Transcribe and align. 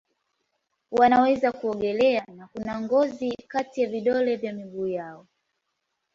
Wanaweza 0.91 1.51
kuogelea 1.51 2.25
na 2.37 2.47
kuna 2.47 2.81
ngozi 2.81 3.35
kati 3.47 3.81
ya 3.81 3.89
vidole 3.89 4.35
vya 4.35 4.53
miguu 4.53 4.87
yao. 4.87 5.27